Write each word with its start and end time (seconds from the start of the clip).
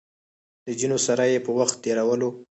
له 0.65 0.71
ځينو 0.79 0.97
سره 1.07 1.23
يې 1.31 1.39
په 1.45 1.51
وخت 1.59 1.75
تېرولو 1.83 2.29